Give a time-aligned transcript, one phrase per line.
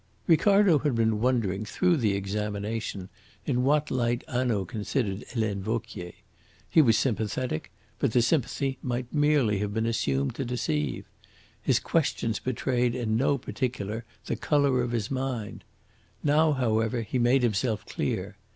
[0.25, 3.07] Ricardo had been wondering, through the examination,
[3.45, 6.13] in what light Hanaud considered Helene Vauquier.
[6.67, 11.05] He was sympathetic, but the sympathy might merely have been assumed to deceive.
[11.61, 15.63] His questions betrayed in no particular the colour of his mind.
[16.23, 18.37] Now, however, he made himself clear.